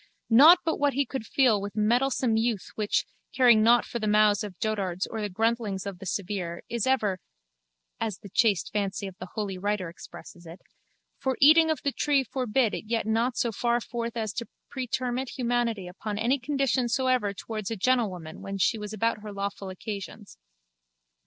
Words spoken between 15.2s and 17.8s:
humanity upon any condition soever towards a